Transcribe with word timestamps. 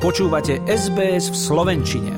Počúvate 0.00 0.64
SBS 0.64 1.28
v 1.28 1.36
Slovenčine. 1.36 2.12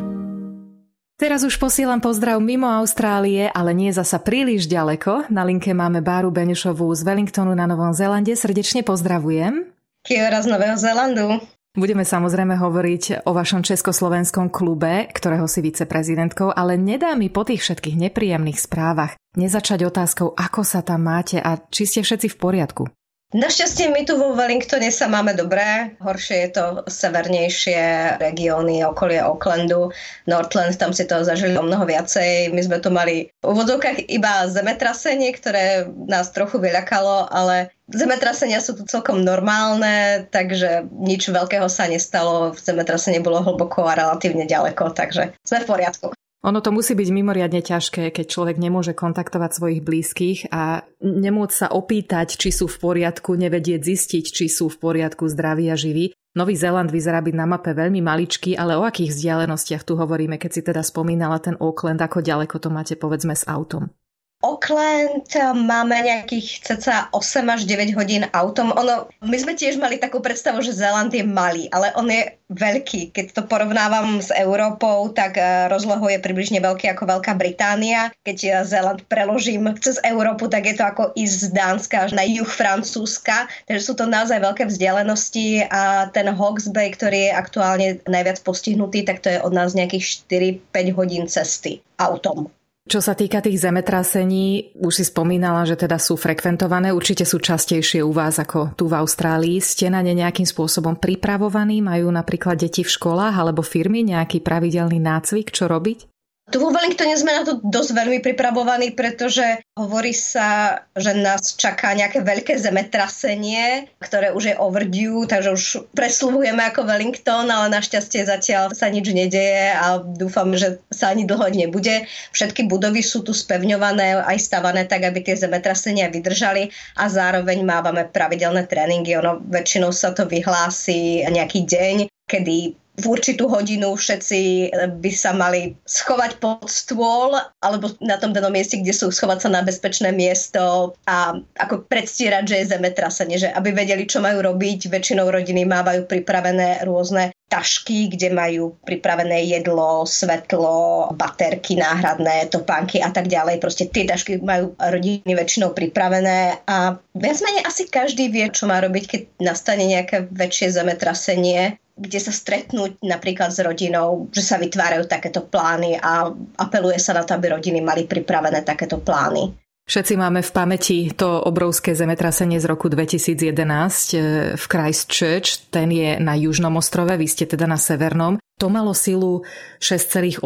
Teraz 1.19 1.43
už 1.43 1.59
posielam 1.59 1.99
pozdrav 1.99 2.39
mimo 2.39 2.71
Austrálie, 2.71 3.51
ale 3.51 3.75
nie 3.75 3.91
zasa 3.91 4.23
príliš 4.23 4.71
ďaleko. 4.71 5.27
Na 5.35 5.43
linke 5.43 5.75
máme 5.75 5.99
Báru 5.99 6.31
Beňušovú 6.31 6.87
z 6.95 7.03
Wellingtonu 7.03 7.59
na 7.59 7.67
Novom 7.67 7.91
Zélande. 7.91 8.39
Srdečne 8.39 8.87
pozdravujem. 8.87 9.67
Kiora 10.07 10.39
z 10.39 10.47
Nového 10.47 10.79
Zélandu. 10.79 11.43
Budeme 11.75 12.07
samozrejme 12.07 12.55
hovoriť 12.55 13.27
o 13.27 13.35
vašom 13.35 13.67
československom 13.67 14.55
klube, 14.55 15.11
ktorého 15.11 15.51
si 15.51 15.59
viceprezidentkou, 15.67 16.55
ale 16.55 16.79
nedá 16.79 17.19
mi 17.19 17.35
po 17.35 17.43
tých 17.43 17.67
všetkých 17.67 17.99
nepríjemných 17.99 18.63
správach 18.63 19.19
nezačať 19.35 19.91
otázkou, 19.91 20.31
ako 20.39 20.63
sa 20.63 20.87
tam 20.87 21.03
máte 21.11 21.43
a 21.43 21.59
či 21.59 21.91
ste 21.91 22.07
všetci 22.07 22.31
v 22.31 22.37
poriadku. 22.39 22.87
Našťastie 23.33 23.89
my 23.89 24.05
tu 24.05 24.21
vo 24.21 24.37
Wellingtone 24.37 24.93
sa 24.93 25.09
máme 25.09 25.33
dobré, 25.33 25.97
horšie 26.05 26.37
je 26.45 26.51
to 26.53 26.65
severnejšie 26.85 27.81
regióny 28.21 28.85
okolie 28.85 29.25
Aucklandu, 29.25 29.89
Northland, 30.29 30.77
tam 30.77 30.93
si 30.93 31.09
to 31.09 31.25
zažili 31.25 31.57
o 31.57 31.65
mnoho 31.65 31.89
viacej. 31.89 32.53
My 32.53 32.61
sme 32.61 32.85
tu 32.85 32.93
mali 32.93 33.33
v 33.41 33.47
úvodzovkách 33.49 34.13
iba 34.13 34.45
zemetrasenie, 34.53 35.33
ktoré 35.33 35.89
nás 36.13 36.29
trochu 36.29 36.61
vyľakalo, 36.61 37.33
ale 37.33 37.73
zemetrasenia 37.89 38.61
sú 38.61 38.77
tu 38.77 38.85
celkom 38.85 39.25
normálne, 39.25 40.29
takže 40.29 40.93
nič 40.93 41.33
veľkého 41.33 41.73
sa 41.73 41.89
nestalo. 41.89 42.53
Zemetrasenie 42.53 43.25
bolo 43.25 43.41
hlboko 43.41 43.89
a 43.89 43.97
relatívne 43.97 44.45
ďaleko, 44.45 44.93
takže 44.93 45.33
sme 45.41 45.65
v 45.65 45.69
poriadku. 45.73 46.13
Ono 46.43 46.59
to 46.59 46.75
musí 46.75 46.99
byť 46.99 47.09
mimoriadne 47.15 47.63
ťažké, 47.63 48.11
keď 48.11 48.27
človek 48.27 48.59
nemôže 48.59 48.99
kontaktovať 48.99 49.51
svojich 49.55 49.81
blízkych 49.87 50.51
a 50.51 50.83
nemôcť 50.99 51.55
sa 51.55 51.69
opýtať, 51.71 52.35
či 52.35 52.51
sú 52.51 52.67
v 52.67 52.83
poriadku, 52.83 53.39
nevedieť 53.39 53.79
zistiť, 53.79 54.25
či 54.27 54.51
sú 54.51 54.67
v 54.67 54.81
poriadku 54.83 55.31
zdraví 55.31 55.71
a 55.71 55.79
živí. 55.79 56.11
Nový 56.35 56.59
Zéland 56.59 56.91
vyzerá 56.91 57.23
byť 57.23 57.35
na 57.39 57.47
mape 57.47 57.71
veľmi 57.71 58.03
maličký, 58.03 58.59
ale 58.59 58.75
o 58.75 58.83
akých 58.83 59.15
vzdialenostiach 59.15 59.87
tu 59.87 59.95
hovoríme, 59.95 60.35
keď 60.35 60.51
si 60.51 60.63
teda 60.67 60.83
spomínala 60.83 61.39
ten 61.39 61.55
Auckland, 61.63 62.03
ako 62.03 62.27
ďaleko 62.27 62.59
to 62.59 62.75
máte 62.75 62.99
povedzme 62.99 63.39
s 63.39 63.47
autom? 63.47 63.95
Auckland 64.43 65.31
máme 65.55 66.03
nejakých 66.03 66.67
cca 66.67 67.07
8 67.15 67.55
až 67.55 67.63
9 67.63 67.95
hodín 67.95 68.27
autom. 68.35 68.75
Ono, 68.75 69.07
my 69.23 69.37
sme 69.39 69.55
tiež 69.55 69.79
mali 69.79 70.03
takú 70.03 70.19
predstavu, 70.19 70.59
že 70.67 70.75
Zéland 70.75 71.15
je 71.15 71.23
malý, 71.23 71.71
ale 71.71 71.95
on 71.95 72.11
je 72.11 72.27
veľký. 72.51 73.15
Keď 73.15 73.39
to 73.39 73.43
porovnávam 73.47 74.19
s 74.19 74.35
Európou, 74.35 75.15
tak 75.15 75.39
eh, 75.39 75.71
rozlohou 75.71 76.11
je 76.11 76.19
približne 76.19 76.59
veľký 76.59 76.91
ako 76.91 77.07
Veľká 77.07 77.39
Británia. 77.39 78.11
Keď 78.27 78.37
ja 78.43 78.59
Zéland 78.67 79.07
preložím 79.07 79.73
cez 79.79 80.03
Európu, 80.03 80.51
tak 80.51 80.67
je 80.67 80.75
to 80.75 80.85
ako 80.91 81.15
ísť 81.15 81.37
z 81.39 81.49
Dánska 81.55 81.97
až 82.09 82.13
na 82.19 82.27
juh 82.27 82.49
Francúzska. 82.49 83.47
Takže 83.71 83.83
sú 83.83 83.95
to 83.95 84.11
naozaj 84.11 84.43
veľké 84.43 84.67
vzdialenosti 84.67 85.71
a 85.71 86.11
ten 86.11 86.27
Hawke's 86.27 86.67
Bay, 86.67 86.91
ktorý 86.91 87.31
je 87.31 87.39
aktuálne 87.39 87.89
najviac 88.11 88.43
postihnutý, 88.43 89.07
tak 89.07 89.23
to 89.23 89.31
je 89.31 89.39
od 89.39 89.55
nás 89.55 89.79
nejakých 89.79 90.27
4-5 90.75 90.99
hodín 90.99 91.25
cesty 91.31 91.79
autom. 91.97 92.51
Čo 92.83 92.99
sa 92.99 93.15
týka 93.15 93.39
tých 93.39 93.63
zemetrasení, 93.63 94.75
už 94.75 94.93
si 94.93 95.05
spomínala, 95.07 95.63
že 95.63 95.79
teda 95.79 96.03
sú 96.03 96.19
frekventované, 96.19 96.91
určite 96.91 97.23
sú 97.23 97.39
častejšie 97.39 98.03
u 98.03 98.11
vás 98.11 98.43
ako 98.43 98.75
tu 98.75 98.91
v 98.91 98.99
Austrálii. 98.99 99.63
Ste 99.63 99.87
na 99.87 100.03
ne 100.03 100.11
nejakým 100.19 100.43
spôsobom 100.43 100.99
pripravovaní? 100.99 101.79
Majú 101.79 102.11
napríklad 102.11 102.59
deti 102.59 102.83
v 102.83 102.91
školách 102.91 103.39
alebo 103.39 103.63
firmy 103.63 104.03
nejaký 104.03 104.43
pravidelný 104.43 104.99
nácvik, 104.99 105.55
čo 105.55 105.71
robiť? 105.71 106.12
Tu 106.53 106.61
vo 106.61 106.69
Wellingtone 106.69 107.17
sme 107.17 107.33
na 107.33 107.49
to 107.49 107.65
dosť 107.65 107.97
veľmi 107.97 108.21
pripravovaní, 108.21 108.93
pretože 108.93 109.65
hovorí 109.73 110.13
sa, 110.13 110.85
že 110.93 111.17
nás 111.17 111.57
čaká 111.57 111.97
nejaké 111.97 112.21
veľké 112.21 112.61
zemetrasenie, 112.61 113.89
ktoré 113.97 114.37
už 114.37 114.53
je 114.53 114.61
overdue, 114.61 115.25
takže 115.25 115.57
už 115.57 115.65
presluhujeme 115.97 116.61
ako 116.61 116.85
Wellington, 116.85 117.49
ale 117.49 117.73
našťastie 117.73 118.29
zatiaľ 118.29 118.77
sa 118.77 118.93
nič 118.93 119.09
nedeje 119.17 119.73
a 119.73 119.97
dúfam, 120.05 120.53
že 120.53 120.77
sa 120.93 121.17
ani 121.17 121.25
dlho 121.25 121.49
nebude. 121.49 122.05
Všetky 122.37 122.69
budovy 122.69 123.01
sú 123.01 123.25
tu 123.25 123.33
spevňované, 123.33 124.21
aj 124.21 124.37
stavané 124.37 124.85
tak, 124.85 125.09
aby 125.09 125.25
tie 125.25 125.41
zemetrasenia 125.41 126.13
vydržali 126.13 126.69
a 127.01 127.09
zároveň 127.09 127.65
mávame 127.65 128.05
pravidelné 128.05 128.69
tréningy. 128.69 129.17
Ono 129.25 129.41
väčšinou 129.41 129.89
sa 129.89 130.13
to 130.13 130.29
vyhlási 130.29 131.25
nejaký 131.33 131.65
deň, 131.65 132.13
kedy 132.29 132.82
v 132.93 133.05
určitú 133.09 133.49
hodinu 133.49 133.97
všetci 133.97 134.69
by 135.01 135.13
sa 135.17 135.33
mali 135.33 135.73
schovať 135.89 136.37
pod 136.37 136.69
stôl 136.69 137.33
alebo 137.65 137.89
na 138.05 138.21
tom 138.21 138.37
danom 138.37 138.53
mieste, 138.53 138.77
kde 138.77 138.93
sú 138.93 139.09
schovať 139.09 139.49
sa 139.49 139.49
na 139.49 139.65
bezpečné 139.65 140.13
miesto 140.13 140.93
a 141.09 141.33
ako 141.57 141.89
predstierať, 141.89 142.45
že 142.45 142.57
je 142.61 142.71
zemetrasenie, 142.77 143.37
že 143.41 143.49
aby 143.49 143.73
vedeli, 143.73 144.05
čo 144.05 144.21
majú 144.21 144.45
robiť. 144.45 144.93
Väčšinou 144.93 145.33
rodiny 145.33 145.65
mávajú 145.65 146.05
pripravené 146.05 146.85
rôzne 146.85 147.33
tašky, 147.49 148.09
kde 148.13 148.33
majú 148.33 148.77
pripravené 148.85 149.45
jedlo, 149.45 150.09
svetlo, 150.09 151.13
baterky 151.13 151.77
náhradné, 151.77 152.49
topánky 152.49 153.01
a 153.01 153.13
tak 153.13 153.29
ďalej. 153.29 153.61
Proste 153.61 153.89
tie 153.89 154.09
tašky 154.09 154.41
majú 154.41 154.73
rodiny 154.77 155.33
väčšinou 155.33 155.77
pripravené 155.77 156.65
a 156.65 156.97
viac 157.13 157.39
menej 157.45 157.65
asi 157.69 157.89
každý 157.89 158.33
vie, 158.33 158.49
čo 158.49 158.65
má 158.65 158.81
robiť, 158.81 159.05
keď 159.05 159.21
nastane 159.45 159.85
nejaké 159.85 160.29
väčšie 160.33 160.73
zemetrasenie 160.73 161.77
kde 161.97 162.19
sa 162.19 162.33
stretnúť 162.33 163.05
napríklad 163.05 163.53
s 163.53 163.61
rodinou, 163.61 164.29
že 164.33 164.41
sa 164.41 164.57
vytvárajú 164.57 165.05
takéto 165.05 165.45
plány 165.45 166.01
a 166.01 166.33
apeluje 166.57 166.97
sa 166.97 167.13
na 167.13 167.23
to, 167.23 167.37
aby 167.37 167.53
rodiny 167.53 167.85
mali 167.85 168.09
pripravené 168.09 168.65
takéto 168.65 169.01
plány. 169.01 169.53
Všetci 169.83 170.15
máme 170.15 170.47
v 170.47 170.55
pamäti 170.55 171.11
to 171.11 171.43
obrovské 171.43 171.99
zemetrasenie 171.99 172.63
z 172.63 172.71
roku 172.71 172.87
2011 172.87 173.51
eh, 173.51 174.21
v 174.55 174.65
Christchurch. 174.71 175.69
Ten 175.75 175.91
je 175.91 176.23
na 176.23 176.39
južnom 176.39 176.73
ostrove, 176.79 177.11
vy 177.11 177.27
ste 177.27 177.51
teda 177.51 177.67
na 177.67 177.77
severnom. 177.77 178.39
To 178.63 178.71
malo 178.71 178.95
silu 178.95 179.43
6,8 179.83 180.39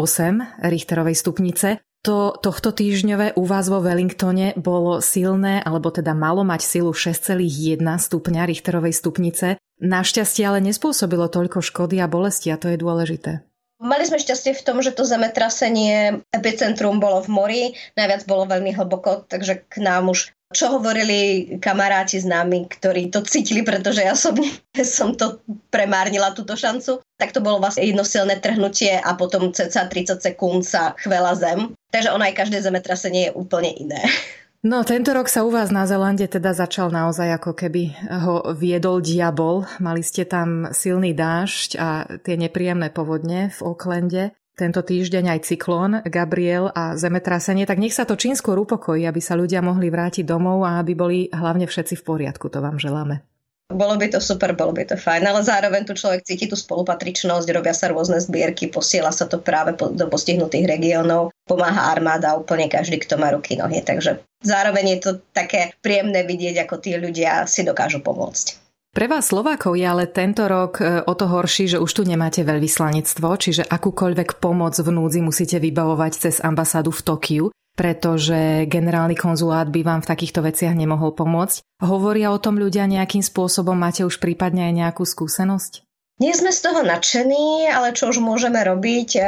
Richterovej 0.64 1.16
stupnice. 1.20 1.84
To 2.06 2.38
tohto 2.38 2.70
týždňové 2.70 3.34
u 3.34 3.44
vás 3.44 3.66
vo 3.66 3.82
Wellingtone 3.82 4.54
bolo 4.54 5.02
silné, 5.02 5.58
alebo 5.58 5.90
teda 5.90 6.14
malo 6.14 6.46
mať 6.46 6.62
silu 6.62 6.94
6,1 6.94 7.82
stupňa 7.82 8.46
Richterovej 8.46 8.94
stupnice. 8.94 9.58
Našťastie 9.76 10.48
ale 10.48 10.64
nespôsobilo 10.64 11.28
toľko 11.28 11.60
škody 11.60 12.00
a 12.00 12.08
bolesti 12.08 12.48
a 12.48 12.56
to 12.56 12.72
je 12.72 12.80
dôležité. 12.80 13.44
Mali 13.76 14.08
sme 14.08 14.16
šťastie 14.16 14.56
v 14.56 14.64
tom, 14.64 14.80
že 14.80 14.96
to 14.96 15.04
zemetrasenie 15.04 16.24
epicentrum 16.32 16.96
bolo 16.96 17.20
v 17.20 17.28
mori, 17.28 17.62
najviac 17.92 18.24
bolo 18.24 18.48
veľmi 18.48 18.72
hlboko, 18.72 19.28
takže 19.28 19.68
k 19.68 19.84
nám 19.84 20.08
už 20.08 20.32
čo 20.54 20.70
hovorili 20.78 21.58
kamaráti 21.58 22.22
s 22.22 22.26
nami, 22.26 22.70
ktorí 22.70 23.10
to 23.10 23.26
cítili, 23.26 23.66
pretože 23.66 24.06
ja 24.06 24.14
som, 24.14 24.38
som 24.96 25.12
to 25.18 25.42
premárnila 25.74 26.30
túto 26.32 26.54
šancu, 26.54 27.02
tak 27.18 27.34
to 27.34 27.42
bolo 27.42 27.58
vlastne 27.58 27.82
jedno 27.82 28.06
silné 28.06 28.38
trhnutie 28.38 28.94
a 28.94 29.10
potom 29.18 29.50
cca 29.50 29.90
30 29.90 30.22
sekúnd 30.22 30.62
sa 30.62 30.94
chvela 31.02 31.34
zem. 31.34 31.74
Takže 31.90 32.14
ono 32.14 32.22
aj 32.22 32.38
každé 32.38 32.62
zemetrasenie 32.62 33.30
je 33.30 33.36
úplne 33.36 33.74
iné. 33.74 34.00
No, 34.66 34.82
tento 34.82 35.14
rok 35.14 35.30
sa 35.30 35.46
u 35.46 35.54
vás 35.54 35.70
na 35.70 35.86
Zelande 35.86 36.26
teda 36.26 36.50
začal 36.50 36.90
naozaj 36.90 37.38
ako 37.38 37.54
keby 37.54 37.94
ho 38.26 38.50
viedol 38.50 38.98
diabol. 38.98 39.62
Mali 39.78 40.02
ste 40.02 40.26
tam 40.26 40.74
silný 40.74 41.14
dážď 41.14 41.70
a 41.78 41.88
tie 42.18 42.34
nepríjemné 42.34 42.90
povodne 42.90 43.54
v 43.54 43.58
Oaklande. 43.62 44.34
Tento 44.58 44.82
týždeň 44.82 45.38
aj 45.38 45.40
cyklón, 45.46 46.02
Gabriel 46.10 46.74
a 46.74 46.98
zemetrasenie, 46.98 47.62
tak 47.62 47.78
nech 47.78 47.94
sa 47.94 48.10
to 48.10 48.18
čím 48.18 48.34
skôr 48.34 48.58
upokojí, 48.58 49.06
aby 49.06 49.22
sa 49.22 49.38
ľudia 49.38 49.62
mohli 49.62 49.86
vrátiť 49.86 50.26
domov 50.26 50.66
a 50.66 50.82
aby 50.82 50.98
boli 50.98 51.18
hlavne 51.30 51.70
všetci 51.70 52.02
v 52.02 52.02
poriadku. 52.02 52.50
To 52.50 52.58
vám 52.58 52.82
želáme. 52.82 53.35
Bolo 53.66 53.98
by 53.98 54.06
to 54.14 54.22
super, 54.22 54.54
bolo 54.54 54.70
by 54.70 54.86
to 54.86 54.94
fajn, 54.94 55.26
ale 55.26 55.42
zároveň 55.42 55.82
tu 55.82 55.98
človek 55.98 56.22
cíti 56.22 56.46
tú 56.46 56.54
spolupatričnosť, 56.54 57.50
robia 57.50 57.74
sa 57.74 57.90
rôzne 57.90 58.22
zbierky, 58.22 58.70
posiela 58.70 59.10
sa 59.10 59.26
to 59.26 59.42
práve 59.42 59.74
do 59.74 60.06
postihnutých 60.06 60.70
regiónov, 60.70 61.34
pomáha 61.50 61.90
armáda 61.90 62.38
úplne 62.38 62.70
každý, 62.70 63.02
kto 63.02 63.18
má 63.18 63.34
ruky, 63.34 63.58
nohy. 63.58 63.82
Takže 63.82 64.22
zároveň 64.46 64.96
je 64.96 64.98
to 65.02 65.10
také 65.34 65.74
príjemné 65.82 66.22
vidieť, 66.22 66.62
ako 66.62 66.74
tí 66.78 66.94
ľudia 66.94 67.50
si 67.50 67.66
dokážu 67.66 67.98
pomôcť. 67.98 68.62
Pre 68.94 69.06
vás 69.10 69.28
Slovákov 69.28 69.76
je 69.76 69.84
ale 69.84 70.08
tento 70.08 70.48
rok 70.48 70.80
e, 70.80 71.04
o 71.04 71.12
to 71.12 71.28
horší, 71.28 71.76
že 71.76 71.82
už 71.82 71.90
tu 71.90 72.02
nemáte 72.08 72.40
veľvyslanectvo, 72.40 73.28
čiže 73.28 73.68
akúkoľvek 73.68 74.40
pomoc 74.40 74.72
v 74.72 74.88
núdzi 74.88 75.20
musíte 75.20 75.60
vybavovať 75.60 76.12
cez 76.16 76.34
ambasádu 76.40 76.94
v 76.94 77.04
Tokiu 77.04 77.44
pretože 77.76 78.64
generálny 78.66 79.14
konzulát 79.14 79.68
by 79.68 79.84
vám 79.84 80.00
v 80.00 80.10
takýchto 80.10 80.40
veciach 80.40 80.72
nemohol 80.72 81.12
pomôcť. 81.12 81.84
Hovoria 81.84 82.32
o 82.32 82.40
tom 82.40 82.56
ľudia 82.56 82.88
nejakým 82.88 83.20
spôsobom? 83.20 83.76
Máte 83.76 84.02
už 84.02 84.16
prípadne 84.16 84.72
aj 84.72 84.74
nejakú 84.74 85.04
skúsenosť? 85.04 85.84
Nie 86.16 86.32
sme 86.32 86.48
z 86.48 86.60
toho 86.64 86.80
nadšení, 86.80 87.68
ale 87.68 87.92
čo 87.92 88.08
už 88.08 88.24
môžeme 88.24 88.56
robiť? 88.64 89.20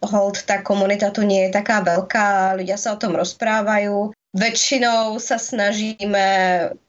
Hold, 0.00 0.46
tá 0.46 0.62
komunita 0.62 1.10
tu 1.10 1.26
nie 1.26 1.50
je 1.50 1.52
taká 1.52 1.82
veľká, 1.82 2.56
ľudia 2.56 2.78
sa 2.78 2.94
o 2.94 3.00
tom 3.02 3.18
rozprávajú. 3.18 4.14
Väčšinou 4.30 5.18
sa 5.18 5.42
snažíme 5.42 6.24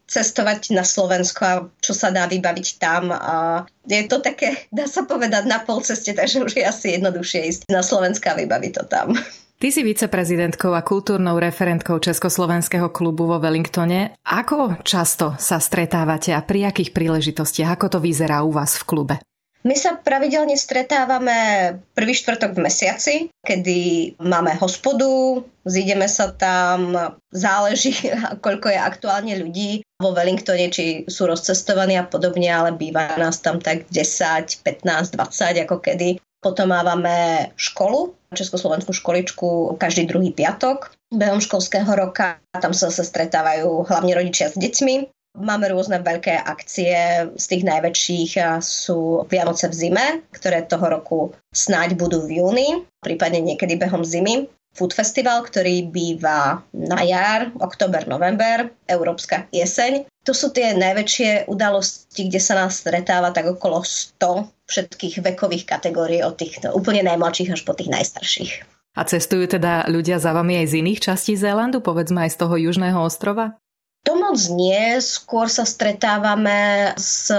cestovať 0.06 0.70
na 0.70 0.86
Slovensko 0.86 1.42
a 1.42 1.66
čo 1.82 1.90
sa 1.90 2.14
dá 2.14 2.30
vybaviť 2.30 2.66
tam. 2.78 3.10
A 3.10 3.66
je 3.90 4.06
to 4.06 4.22
také, 4.22 4.70
dá 4.70 4.86
sa 4.86 5.02
povedať, 5.02 5.50
na 5.50 5.58
pol 5.58 5.82
ceste, 5.82 6.14
takže 6.14 6.46
už 6.46 6.52
je 6.54 6.62
asi 6.62 6.94
jednoduchšie 6.94 7.40
ísť 7.50 7.62
na 7.66 7.82
Slovensko 7.82 8.30
a 8.30 8.38
vybaviť 8.38 8.72
to 8.78 8.84
tam. 8.86 9.18
Ty 9.62 9.70
si 9.70 9.86
viceprezidentkou 9.86 10.74
a 10.74 10.82
kultúrnou 10.82 11.38
referentkou 11.38 12.02
Československého 12.02 12.90
klubu 12.90 13.30
vo 13.30 13.38
Wellingtone. 13.38 14.18
Ako 14.26 14.82
často 14.82 15.38
sa 15.38 15.62
stretávate 15.62 16.34
a 16.34 16.42
pri 16.42 16.66
akých 16.66 16.90
príležitostiach? 16.90 17.78
Ako 17.78 17.86
to 17.86 17.98
vyzerá 18.02 18.42
u 18.42 18.50
vás 18.50 18.74
v 18.74 18.90
klube? 18.90 19.14
My 19.62 19.78
sa 19.78 19.94
pravidelne 19.94 20.58
stretávame 20.58 21.78
prvý 21.94 22.10
štvrtok 22.10 22.58
v 22.58 22.62
mesiaci, 22.66 23.14
kedy 23.46 23.78
máme 24.18 24.58
hospodu, 24.58 25.46
zídeme 25.62 26.10
sa 26.10 26.34
tam, 26.34 26.98
záleží, 27.30 27.94
koľko 28.42 28.66
je 28.66 28.78
aktuálne 28.82 29.38
ľudí 29.38 29.86
vo 30.02 30.10
Wellingtone, 30.10 30.74
či 30.74 31.06
sú 31.06 31.30
rozcestovaní 31.30 31.94
a 31.94 32.02
podobne, 32.02 32.50
ale 32.50 32.74
býva 32.74 33.14
nás 33.14 33.38
tam 33.38 33.62
tak 33.62 33.86
10, 33.94 34.58
15, 34.66 35.14
20 35.14 35.62
ako 35.62 35.78
kedy. 35.78 36.18
Potom 36.42 36.74
máme 36.74 37.48
školu, 37.54 38.18
Československú 38.34 38.90
školičku 38.90 39.78
každý 39.78 40.10
druhý 40.10 40.34
piatok 40.34 40.90
behom 41.14 41.38
školského 41.38 41.86
roka. 41.94 42.42
Tam 42.50 42.74
sa 42.74 42.90
zase 42.90 43.06
stretávajú 43.06 43.86
hlavne 43.86 44.12
rodičia 44.16 44.50
s 44.50 44.58
deťmi. 44.58 45.06
Máme 45.32 45.70
rôzne 45.72 46.02
veľké 46.04 46.34
akcie, 46.44 46.92
z 47.32 47.44
tých 47.48 47.64
najväčších 47.64 48.60
sú 48.60 49.24
Vianoce 49.32 49.70
v 49.70 49.74
zime, 49.78 50.06
ktoré 50.28 50.66
toho 50.68 50.86
roku 50.92 51.18
snáď 51.54 51.96
budú 51.96 52.28
v 52.28 52.44
júni, 52.44 52.68
prípadne 53.00 53.40
niekedy 53.40 53.80
behom 53.80 54.04
zimy. 54.04 54.50
Food 54.72 54.96
Festival, 54.96 55.44
ktorý 55.44 55.92
býva 55.92 56.64
na 56.72 57.04
jar, 57.04 57.52
október, 57.60 58.08
november, 58.08 58.72
Európska 58.88 59.44
jeseň. 59.52 60.08
To 60.24 60.32
sú 60.32 60.48
tie 60.48 60.72
najväčšie 60.72 61.50
udalosti, 61.50 62.32
kde 62.32 62.40
sa 62.40 62.56
nás 62.56 62.80
stretáva 62.80 63.36
tak 63.36 63.52
okolo 63.52 63.84
100 63.84 64.48
všetkých 64.64 65.20
vekových 65.20 65.68
kategórií, 65.68 66.24
od 66.24 66.40
tých 66.40 66.64
no, 66.64 66.72
úplne 66.72 67.04
najmladších 67.04 67.52
až 67.52 67.60
po 67.68 67.76
tých 67.76 67.92
najstarších. 67.92 68.52
A 68.96 69.08
cestujú 69.08 69.48
teda 69.48 69.88
ľudia 69.88 70.20
za 70.20 70.32
vami 70.36 70.64
aj 70.64 70.66
z 70.72 70.74
iných 70.84 71.00
častí 71.00 71.32
Zélandu, 71.36 71.80
povedzme 71.80 72.24
aj 72.28 72.36
z 72.36 72.40
toho 72.40 72.54
južného 72.56 73.00
ostrova? 73.00 73.56
To 74.02 74.18
moc 74.18 74.34
nie, 74.50 74.98
skôr 74.98 75.46
sa 75.46 75.62
stretávame 75.62 76.90
s 76.98 77.30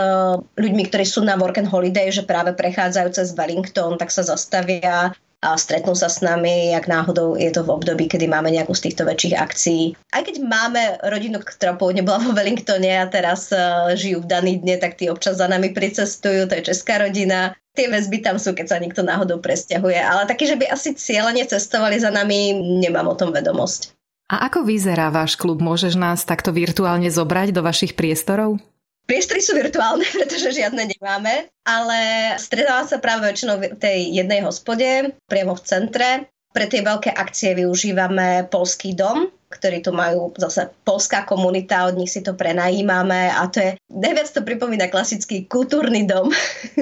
ľuďmi, 0.56 0.84
ktorí 0.88 1.04
sú 1.04 1.20
na 1.20 1.36
work 1.36 1.60
and 1.60 1.68
holiday, 1.68 2.08
že 2.08 2.24
práve 2.24 2.56
prechádzajú 2.56 3.10
cez 3.12 3.36
Wellington, 3.36 4.00
tak 4.00 4.16
sa 4.16 4.24
zastavia 4.24 5.12
a 5.44 5.60
stretnú 5.60 5.92
sa 5.92 6.08
s 6.08 6.24
nami, 6.24 6.72
ak 6.72 6.88
náhodou 6.88 7.36
je 7.36 7.52
to 7.52 7.68
v 7.68 7.74
období, 7.76 8.08
kedy 8.08 8.32
máme 8.32 8.48
nejakú 8.56 8.72
z 8.72 8.90
týchto 8.90 9.04
väčších 9.04 9.36
akcií. 9.36 9.84
Aj 10.16 10.24
keď 10.24 10.40
máme 10.40 11.04
rodinu, 11.04 11.44
ktorá 11.44 11.76
pôvodne 11.76 12.08
bola 12.08 12.24
vo 12.24 12.32
Wellingtone 12.32 13.04
a 13.04 13.12
teraz 13.12 13.52
uh, 13.52 13.92
žijú 13.94 14.24
v 14.24 14.32
daný 14.32 14.54
dne, 14.64 14.80
tak 14.80 14.96
tí 14.96 15.12
občas 15.12 15.44
za 15.44 15.52
nami 15.52 15.76
pricestujú, 15.76 16.48
to 16.48 16.56
je 16.56 16.72
česká 16.72 17.04
rodina. 17.04 17.52
Tie 17.76 17.92
väzby 17.92 18.24
tam 18.24 18.40
sú, 18.40 18.56
keď 18.56 18.72
sa 18.72 18.78
niekto 18.80 19.04
náhodou 19.04 19.44
presťahuje, 19.44 20.00
ale 20.00 20.30
taký, 20.30 20.48
že 20.48 20.56
by 20.56 20.72
asi 20.72 20.96
cieľene 20.96 21.44
cestovali 21.44 22.00
za 22.00 22.14
nami, 22.14 22.56
nemám 22.80 23.12
o 23.12 23.18
tom 23.18 23.36
vedomosť. 23.36 23.92
A 24.32 24.48
ako 24.50 24.64
vyzerá 24.64 25.12
váš 25.12 25.36
klub? 25.36 25.60
Môžeš 25.60 26.00
nás 26.00 26.24
takto 26.24 26.56
virtuálne 26.56 27.12
zobrať 27.12 27.52
do 27.52 27.62
vašich 27.62 27.94
priestorov? 27.94 28.58
Priestory 29.04 29.44
sú 29.44 29.54
virtuálne, 29.56 30.08
pretože 30.18 30.56
žiadne 30.56 30.96
nemáme, 30.96 31.52
ale 31.68 32.00
stretáva 32.40 32.88
sa 32.88 33.00
práve 33.04 33.28
väčšinou 33.28 33.60
v 33.60 33.76
tej 33.76 34.00
jednej 34.16 34.42
hospode, 34.44 35.16
priamo 35.28 35.56
v 35.56 35.66
centre. 35.66 36.10
Pre 36.54 36.66
tie 36.70 36.86
veľké 36.86 37.10
akcie 37.10 37.58
využívame 37.58 38.46
Polský 38.48 38.94
dom, 38.94 39.34
ktorí 39.54 39.86
tu 39.86 39.94
majú 39.94 40.34
zase 40.42 40.74
polská 40.82 41.22
komunita, 41.30 41.86
od 41.86 42.02
nich 42.02 42.10
si 42.10 42.26
to 42.26 42.34
prenajímame 42.34 43.30
a 43.30 43.46
to 43.46 43.62
je, 43.62 43.72
najviac 43.94 44.30
to 44.34 44.42
pripomína 44.42 44.90
klasický 44.90 45.46
kultúrny 45.46 46.10
dom. 46.10 46.34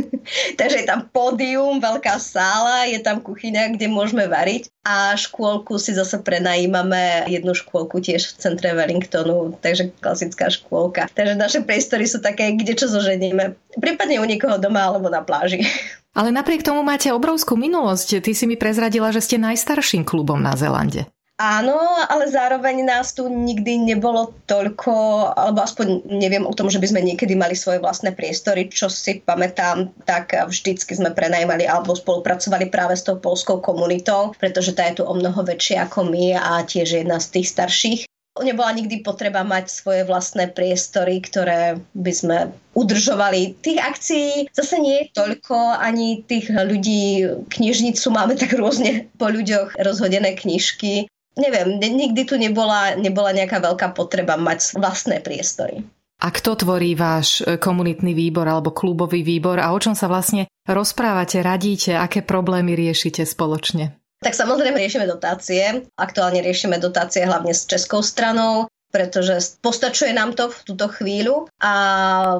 Takže 0.59 0.77
je 0.79 0.87
tam 0.87 1.11
pódium, 1.11 1.83
veľká 1.83 2.15
sála, 2.15 2.87
je 2.87 3.03
tam 3.03 3.19
kuchyňa, 3.19 3.75
kde 3.75 3.91
môžeme 3.91 4.23
variť 4.31 4.71
a 4.87 5.13
škôlku 5.19 5.75
si 5.75 5.91
zase 5.91 6.23
prenajímame 6.23 7.27
jednu 7.27 7.51
škôlku 7.51 7.99
tiež 7.99 8.33
v 8.33 8.37
centre 8.39 8.71
Wellingtonu, 8.71 9.59
takže 9.59 9.91
klasická 9.99 10.47
škôlka. 10.47 11.11
Takže 11.11 11.35
naše 11.35 11.59
priestory 11.61 12.07
sú 12.07 12.23
také, 12.23 12.55
kde 12.55 12.73
čo 12.73 12.87
zoženieme. 12.87 13.59
Prípadne 13.77 14.23
u 14.23 14.25
niekoho 14.25 14.55
doma 14.57 14.87
alebo 14.87 15.11
na 15.11 15.21
pláži. 15.21 15.61
Ale 16.11 16.29
napriek 16.35 16.67
tomu 16.67 16.83
máte 16.83 17.07
obrovskú 17.15 17.55
minulosť. 17.55 18.19
Ty 18.19 18.31
si 18.35 18.43
mi 18.43 18.59
prezradila, 18.59 19.15
že 19.15 19.23
ste 19.23 19.39
najstarším 19.39 20.03
klubom 20.03 20.43
na 20.43 20.59
Zelande. 20.59 21.07
Áno, 21.41 21.73
ale 22.05 22.29
zároveň 22.29 22.85
nás 22.85 23.17
tu 23.17 23.25
nikdy 23.25 23.81
nebolo 23.81 24.29
toľko, 24.45 24.93
alebo 25.33 25.65
aspoň 25.65 26.05
neviem 26.05 26.45
o 26.45 26.53
tom, 26.53 26.69
že 26.69 26.77
by 26.77 26.93
sme 26.93 27.01
niekedy 27.01 27.33
mali 27.33 27.57
svoje 27.57 27.81
vlastné 27.81 28.13
priestory, 28.13 28.69
čo 28.69 28.93
si 28.93 29.25
pamätám, 29.25 29.89
tak 30.05 30.37
vždycky 30.37 30.93
sme 30.93 31.09
prenajmali 31.09 31.65
alebo 31.65 31.97
spolupracovali 31.97 32.69
práve 32.69 32.93
s 32.93 33.09
tou 33.09 33.17
polskou 33.17 33.57
komunitou, 33.57 34.37
pretože 34.37 34.77
tá 34.77 34.85
je 34.85 35.01
tu 35.01 35.03
o 35.09 35.17
mnoho 35.17 35.41
väčšia 35.41 35.89
ako 35.89 36.13
my 36.13 36.37
a 36.37 36.61
tiež 36.61 37.01
jedna 37.01 37.17
z 37.17 37.41
tých 37.41 37.47
starších. 37.57 38.10
Nebola 38.39 38.71
nikdy 38.71 39.03
potreba 39.03 39.43
mať 39.43 39.67
svoje 39.67 40.01
vlastné 40.07 40.47
priestory, 40.55 41.19
ktoré 41.19 41.83
by 41.91 42.13
sme 42.15 42.37
udržovali. 42.71 43.59
Tých 43.59 43.79
akcií 43.83 44.29
zase 44.55 44.79
nie 44.79 45.03
je 45.03 45.11
toľko, 45.11 45.75
ani 45.75 46.23
tých 46.23 46.47
ľudí, 46.47 47.27
knižnicu 47.51 48.07
máme 48.07 48.39
tak 48.39 48.55
rôzne 48.55 49.11
po 49.19 49.27
ľuďoch 49.27 49.75
rozhodené 49.75 50.39
knižky 50.39 51.11
neviem, 51.37 51.79
nikdy 51.79 52.27
tu 52.27 52.35
nebola, 52.35 52.95
nebola 52.99 53.31
nejaká 53.31 53.63
veľká 53.63 53.95
potreba 53.95 54.35
mať 54.35 54.75
vlastné 54.75 55.23
priestory. 55.23 55.83
A 56.21 56.29
kto 56.29 56.53
tvorí 56.53 56.93
váš 56.93 57.41
e, 57.41 57.57
komunitný 57.57 58.13
výbor 58.13 58.45
alebo 58.45 58.69
klubový 58.69 59.25
výbor 59.25 59.57
a 59.57 59.73
o 59.73 59.79
čom 59.81 59.97
sa 59.97 60.05
vlastne 60.05 60.45
rozprávate, 60.69 61.41
radíte, 61.41 61.97
aké 61.97 62.21
problémy 62.21 62.77
riešite 62.77 63.25
spoločne? 63.25 63.97
Tak 64.21 64.37
samozrejme 64.37 64.77
riešime 64.77 65.09
dotácie. 65.09 65.89
Aktuálne 65.97 66.45
riešime 66.45 66.77
dotácie 66.77 67.25
hlavne 67.25 67.57
s 67.57 67.65
českou 67.65 68.05
stranou, 68.05 68.69
pretože 68.93 69.57
postačuje 69.65 70.13
nám 70.13 70.37
to 70.37 70.53
v 70.53 70.59
túto 70.61 70.85
chvíľu 70.93 71.49
a 71.57 71.73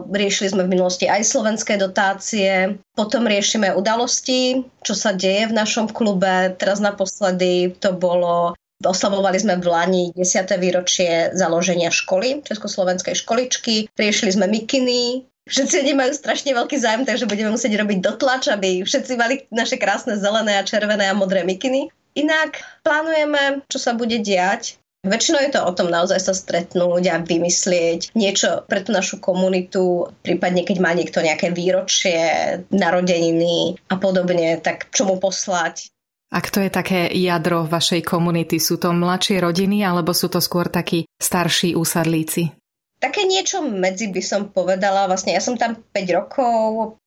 riešili 0.05 0.53
sme 0.53 0.69
v 0.69 0.77
minulosti 0.77 1.09
aj 1.09 1.25
slovenské 1.25 1.81
dotácie. 1.81 2.77
Potom 2.93 3.25
riešime 3.25 3.73
udalosti, 3.73 4.61
čo 4.85 4.93
sa 4.93 5.15
deje 5.15 5.49
v 5.49 5.57
našom 5.57 5.89
klube. 5.89 6.53
Teraz 6.59 6.77
naposledy 6.77 7.73
to 7.81 7.97
bolo 7.97 8.53
Oslavovali 8.81 9.37
sme 9.37 9.61
v 9.61 9.69
Lani 9.69 10.03
10. 10.17 10.57
výročie 10.57 11.29
založenia 11.37 11.93
školy, 11.93 12.41
Československej 12.41 13.13
školičky. 13.13 13.85
Riešili 13.93 14.33
sme 14.33 14.49
mikiny, 14.49 15.29
Všetci 15.51 15.83
nemajú 15.83 16.15
strašne 16.15 16.55
veľký 16.55 16.79
zájem, 16.79 17.03
takže 17.03 17.27
budeme 17.27 17.51
musieť 17.51 17.75
robiť 17.75 17.99
dotlač, 17.99 18.47
aby 18.47 18.87
všetci 18.87 19.13
mali 19.19 19.43
naše 19.51 19.75
krásne 19.75 20.15
zelené 20.15 20.55
a 20.55 20.63
červené 20.63 21.11
a 21.11 21.17
modré 21.17 21.43
mikiny. 21.43 21.91
Inak 22.15 22.63
plánujeme, 22.87 23.67
čo 23.67 23.75
sa 23.79 23.91
bude 23.91 24.15
diať. 24.23 24.79
Väčšinou 25.01 25.41
je 25.41 25.51
to 25.51 25.65
o 25.65 25.71
tom 25.73 25.89
naozaj 25.89 26.21
sa 26.21 26.31
stretnúť 26.31 27.03
a 27.09 27.17
vymyslieť 27.19 28.13
niečo 28.13 28.63
pre 28.69 28.85
tú 28.85 28.93
našu 28.93 29.17
komunitu, 29.17 30.13
prípadne 30.21 30.61
keď 30.61 30.77
má 30.77 30.93
niekto 30.93 31.25
nejaké 31.25 31.49
výročie, 31.49 32.21
narodeniny 32.69 33.81
a 33.89 33.97
podobne, 33.97 34.61
tak 34.61 34.93
čo 34.93 35.09
mu 35.09 35.17
poslať. 35.17 35.89
A 36.31 36.39
kto 36.39 36.63
je 36.63 36.71
také 36.71 37.11
jadro 37.17 37.67
vašej 37.67 38.07
komunity? 38.07 38.61
Sú 38.61 38.79
to 38.79 38.93
mladšie 38.95 39.41
rodiny 39.41 39.83
alebo 39.83 40.15
sú 40.15 40.31
to 40.31 40.39
skôr 40.39 40.71
takí 40.71 41.03
starší 41.19 41.75
úsadlíci? 41.75 42.60
Také 43.01 43.25
niečo 43.25 43.65
medzi 43.65 44.13
by 44.13 44.21
som 44.21 44.53
povedala. 44.53 45.09
Vlastne 45.09 45.33
ja 45.33 45.41
som 45.41 45.57
tam 45.57 45.73
5 45.73 46.17
rokov, 46.21 46.55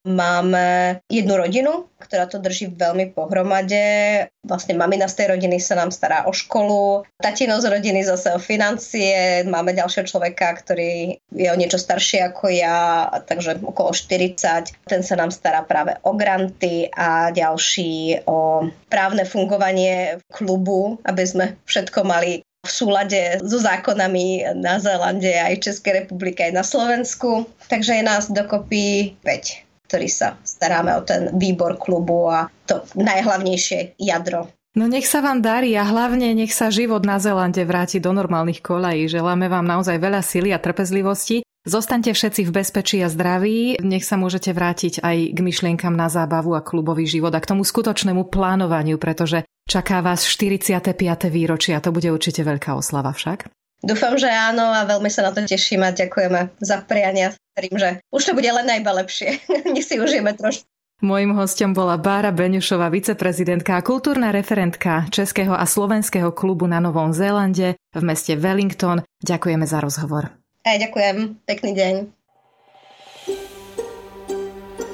máme 0.02 0.98
jednu 1.06 1.38
rodinu, 1.38 1.86
ktorá 2.02 2.26
to 2.26 2.42
drží 2.42 2.74
veľmi 2.74 3.14
pohromade. 3.14 4.26
Vlastne 4.42 4.74
mamina 4.74 5.06
z 5.06 5.22
tej 5.22 5.26
rodiny 5.38 5.62
sa 5.62 5.78
nám 5.78 5.94
stará 5.94 6.26
o 6.26 6.34
školu, 6.34 7.06
tatino 7.22 7.62
z 7.62 7.70
rodiny 7.70 8.02
zase 8.02 8.34
o 8.34 8.42
financie, 8.42 9.46
máme 9.46 9.70
ďalšieho 9.70 10.10
človeka, 10.10 10.50
ktorý 10.58 11.16
je 11.30 11.48
o 11.48 11.56
niečo 11.56 11.78
starší 11.78 12.26
ako 12.26 12.50
ja, 12.50 13.06
takže 13.24 13.62
okolo 13.62 13.94
40. 13.94 14.90
Ten 14.90 15.00
sa 15.06 15.14
nám 15.14 15.30
stará 15.30 15.62
práve 15.62 15.94
o 16.02 16.12
granty 16.18 16.90
a 16.90 17.30
ďalší 17.30 18.26
o 18.26 18.66
právne 18.90 19.24
fungovanie 19.24 20.18
klubu, 20.28 20.98
aby 21.06 21.22
sme 21.22 21.44
všetko 21.64 22.02
mali 22.02 22.42
v 22.64 22.70
súlade 22.72 23.20
so 23.44 23.60
zákonami 23.60 24.56
na 24.58 24.80
Zélande 24.80 25.30
aj 25.36 25.70
Českej 25.70 26.04
republike, 26.04 26.40
aj 26.42 26.56
na 26.56 26.64
Slovensku. 26.64 27.44
Takže 27.68 28.00
je 28.00 28.04
nás 28.04 28.32
dokopy 28.32 29.14
5, 29.20 29.86
ktorí 29.92 30.08
sa 30.08 30.40
staráme 30.42 30.96
o 30.96 31.04
ten 31.04 31.30
výbor 31.36 31.76
klubu 31.76 32.32
a 32.32 32.48
to 32.64 32.80
najhlavnejšie 32.96 34.00
jadro 34.00 34.48
No 34.74 34.90
nech 34.90 35.06
sa 35.06 35.22
vám 35.22 35.38
darí 35.38 35.70
a 35.78 35.86
hlavne 35.86 36.34
nech 36.34 36.50
sa 36.50 36.66
život 36.66 37.06
na 37.06 37.22
Zelande 37.22 37.62
vráti 37.62 38.02
do 38.02 38.10
normálnych 38.10 38.58
kolají. 38.58 39.06
Želáme 39.06 39.46
vám 39.46 39.62
naozaj 39.62 40.02
veľa 40.02 40.18
sily 40.18 40.50
a 40.50 40.58
trpezlivosti. 40.58 41.46
Zostaňte 41.62 42.10
všetci 42.10 42.42
v 42.42 42.54
bezpečí 42.58 42.98
a 42.98 43.06
zdraví. 43.06 43.78
Nech 43.86 44.02
sa 44.02 44.18
môžete 44.18 44.50
vrátiť 44.50 44.98
aj 44.98 45.30
k 45.30 45.38
myšlienkam 45.38 45.94
na 45.94 46.10
zábavu 46.10 46.58
a 46.58 46.60
klubový 46.60 47.06
život 47.06 47.30
a 47.30 47.38
k 47.38 47.54
tomu 47.54 47.62
skutočnému 47.62 48.26
plánovaniu, 48.26 48.98
pretože 48.98 49.46
čaká 49.68 50.00
vás 50.00 50.24
45. 50.24 50.92
výročie 51.28 51.74
a 51.76 51.82
to 51.82 51.90
bude 51.90 52.08
určite 52.08 52.40
veľká 52.44 52.76
oslava 52.76 53.12
však. 53.12 53.48
Dúfam, 53.84 54.16
že 54.16 54.32
áno 54.32 54.64
a 54.72 54.88
veľmi 54.88 55.12
sa 55.12 55.28
na 55.28 55.30
to 55.36 55.44
teším 55.44 55.84
a 55.84 55.92
ďakujeme 55.92 56.56
za 56.56 56.80
priania. 56.88 57.36
Verím, 57.52 57.76
že 57.76 57.88
už 58.08 58.22
to 58.24 58.32
bude 58.32 58.48
len 58.48 58.64
najba 58.64 59.04
lepšie. 59.04 59.44
Nech 59.74 59.84
si 59.84 60.00
užijeme 60.00 60.32
trošku 60.32 60.64
Mojím 61.04 61.36
hostom 61.36 61.76
bola 61.76 62.00
Bára 62.00 62.32
Beňušová, 62.32 62.88
viceprezidentka 62.88 63.76
a 63.76 63.84
kultúrna 63.84 64.32
referentka 64.32 65.04
Českého 65.12 65.52
a 65.52 65.66
Slovenského 65.68 66.32
klubu 66.32 66.64
na 66.64 66.80
Novom 66.80 67.12
Zélande 67.12 67.76
v 67.92 68.02
meste 68.06 68.38
Wellington. 68.38 69.04
Ďakujeme 69.20 69.68
za 69.68 69.84
rozhovor. 69.84 70.32
Aj 70.64 70.76
ďakujem. 70.80 71.44
Pekný 71.44 71.70
deň. 71.76 71.94